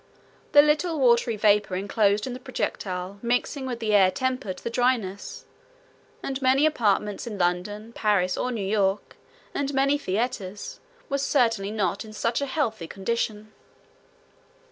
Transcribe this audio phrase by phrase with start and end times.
[0.53, 5.45] The little watery vapor enclosed in the projectile mixing with the air tempered the dryness;
[6.23, 9.15] and many apartments in London, Paris, or New York,
[9.53, 13.53] and many theaters, were certainly not in such a healthy condition.